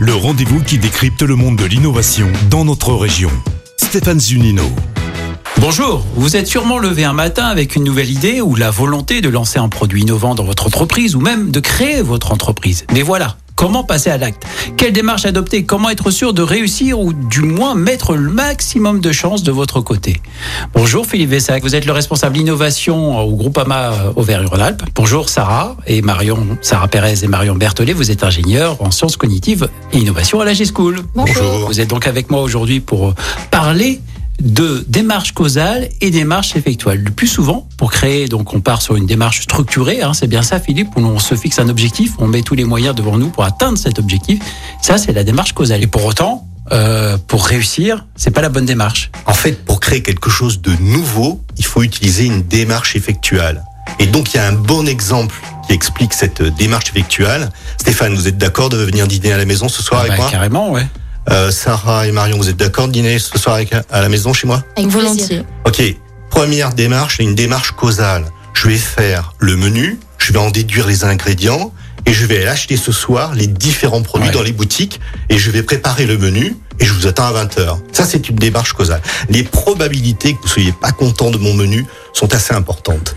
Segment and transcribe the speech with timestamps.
[0.00, 3.28] Le rendez-vous qui décrypte le monde de l'innovation dans notre région.
[3.76, 4.62] Stéphane Zunino.
[5.60, 9.28] Bonjour, vous êtes sûrement levé un matin avec une nouvelle idée ou la volonté de
[9.28, 12.86] lancer un produit innovant dans votre entreprise ou même de créer votre entreprise.
[12.94, 14.44] Mais voilà, comment passer à l'acte
[14.76, 15.64] Quelle démarche adopter?
[15.64, 19.80] Comment être sûr de réussir ou du moins mettre le maximum de chances de votre
[19.80, 20.20] côté?
[20.74, 24.82] Bonjour Philippe Vessac, vous êtes le responsable innovation au groupe AMA Auvergne-Rhône-Alpes.
[24.94, 29.66] Bonjour Sarah et Marion, Sarah Pérez et Marion Berthollet, vous êtes ingénieur en sciences cognitives
[29.94, 30.98] et innovation à la G-School.
[31.14, 31.66] Bonjour.
[31.66, 33.14] Vous êtes donc avec moi aujourd'hui pour
[33.50, 34.02] parler
[34.40, 37.02] de démarche causale et démarche effectuelle.
[37.02, 40.42] Le plus souvent, pour créer, donc on part sur une démarche structurée, hein, c'est bien
[40.42, 43.30] ça Philippe, où on se fixe un objectif, on met tous les moyens devant nous
[43.30, 44.40] pour atteindre cet objectif.
[44.82, 45.82] Ça, c'est la démarche causale.
[45.82, 49.10] Et pour autant, euh, pour réussir, c'est pas la bonne démarche.
[49.26, 53.62] En fait, pour créer quelque chose de nouveau, il faut utiliser une démarche effectuelle.
[53.98, 55.34] Et donc, il y a un bon exemple
[55.66, 57.50] qui explique cette démarche effectuelle.
[57.78, 60.22] Stéphane, vous êtes d'accord de venir dîner à la maison ce soir Ah avec bah,
[60.22, 60.30] moi?
[60.30, 60.86] Carrément, ouais.
[61.30, 64.32] Euh, Sarah et Marion, vous êtes d'accord de dîner ce soir avec, à la maison
[64.32, 64.62] chez moi?
[64.76, 65.42] Avec Volontiers.
[65.64, 65.82] Ok,
[66.30, 68.26] première démarche, c'est une démarche causale.
[68.52, 71.72] Je vais faire le menu, je vais en déduire les ingrédients
[72.06, 74.34] et je vais acheter ce soir les différents produits Ouais.
[74.34, 77.78] dans les boutiques et je vais préparer le menu et je vous attends à 20h.
[77.92, 79.00] Ça, c'est une démarche causale.
[79.30, 83.16] Les probabilités que vous soyez pas content de mon menu sont assez importantes.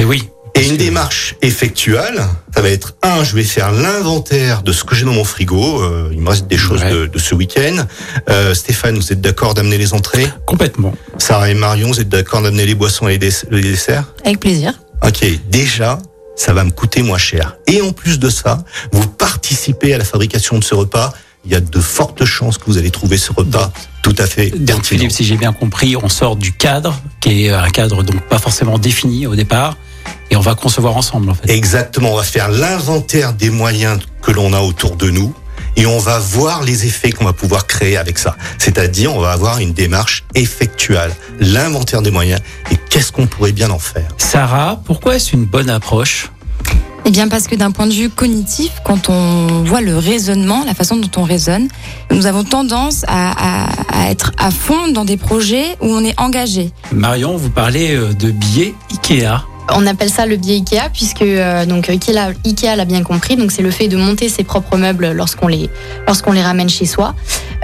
[0.00, 0.28] Et oui.
[0.56, 2.22] Et une démarche effectuelle,
[2.54, 5.82] ça va être un, je vais faire l'inventaire de ce que j'ai dans mon frigo.
[5.82, 6.90] Euh, il me reste des choses Ouais.
[6.92, 7.84] de, de ce week-end.
[8.30, 10.28] Euh, Stéphane, vous êtes d'accord d'amener les entrées?
[10.46, 10.94] Complètement.
[11.18, 14.38] Sarah et Marion, vous êtes d'accord d'amener les boissons et les, dess- les desserts Avec
[14.38, 14.74] plaisir.
[15.04, 15.98] Ok, déjà,
[16.36, 17.56] ça va me coûter moins cher.
[17.66, 21.12] Et en plus de ça, vous participez à la fabrication de ce repas.
[21.44, 23.70] Il y a de fortes chances que vous allez trouver ce repas
[24.02, 24.82] tout à fait Donc pertinent.
[24.84, 28.38] Philippe, si j'ai bien compris, on sort du cadre, qui est un cadre donc pas
[28.38, 29.76] forcément défini au départ,
[30.30, 31.50] et on va concevoir ensemble en fait.
[31.50, 35.32] Exactement, on va faire l'inventaire des moyens que l'on a autour de nous
[35.76, 38.36] et on va voir les effets qu'on va pouvoir créer avec ça.
[38.58, 43.70] C'est-à-dire, on va avoir une démarche effectuelle, l'inventaire des moyens et qu'est-ce qu'on pourrait bien
[43.70, 44.08] en faire.
[44.18, 46.30] Sarah, pourquoi est-ce une bonne approche?
[47.06, 50.72] Eh bien, parce que d'un point de vue cognitif, quand on voit le raisonnement, la
[50.74, 51.68] façon dont on raisonne,
[52.10, 53.32] nous avons tendance à,
[53.66, 56.70] à- à être à fond dans des projets où on est engagé.
[56.92, 59.44] Marion, vous parlez euh, de billets Ikea.
[59.72, 63.36] On appelle ça le biais Ikea puisque euh, donc Ikea, l'a- Ikea l'a bien compris.
[63.36, 65.70] Donc c'est le fait de monter ses propres meubles lorsqu'on les
[66.06, 67.14] lorsqu'on les ramène chez soi.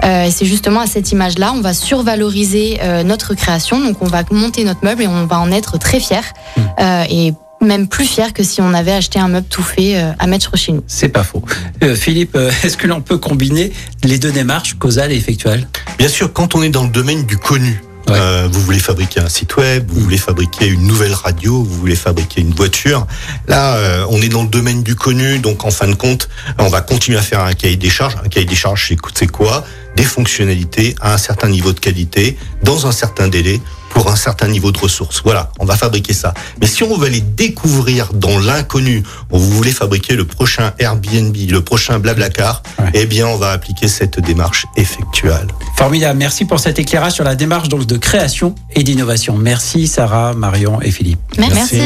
[0.03, 3.79] Euh, et c'est justement à cette image-là, on va survaloriser euh, notre création.
[3.79, 6.23] Donc on va monter notre meuble et on va en être très fier
[6.57, 6.61] Mm.
[6.79, 10.11] Euh, et même plus fier que si on avait acheté un meuble tout fait euh,
[10.19, 10.83] à mettre chez nous.
[10.87, 11.43] C'est pas faux.
[11.83, 13.71] Euh, Philippe, euh, est-ce que l'on peut combiner
[14.03, 15.67] les deux démarches, causale et effectuelle
[15.99, 18.19] Bien sûr, quand on est dans le domaine du connu, Ouais.
[18.19, 21.95] euh, vous voulez fabriquer un site web, vous voulez fabriquer une nouvelle radio, vous voulez
[21.95, 23.07] fabriquer une voiture.
[23.47, 26.67] Là, euh, on est dans le domaine du connu, donc en fin de compte, on
[26.67, 28.15] va continuer à faire un cahier des charges.
[28.23, 29.63] Un cahier des charges, c'est c'est quoi?
[29.95, 33.59] Des fonctionnalités à un certain niveau de qualité, dans un certain délai,
[33.89, 35.21] pour un certain niveau de ressources.
[35.23, 36.33] Voilà, on va fabriquer ça.
[36.61, 41.61] Mais si on veut aller découvrir dans l'inconnu, vous voulez fabriquer le prochain Airbnb, le
[41.61, 42.89] prochain Blablacar, Ouais.
[42.93, 45.47] eh bien, on va appliquer cette démarche effectuelle.
[45.75, 46.17] Formidable.
[46.19, 49.37] Merci pour cet éclairage sur la démarche donc de création et d'innovation.
[49.37, 51.19] Merci Sarah, Marion et Philippe.
[51.37, 51.81] Merci.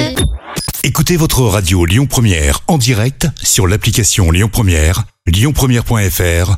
[0.84, 6.58] Écoutez votre radio Lyon Première en direct sur l'application Lyon Première, lyonpremière.fr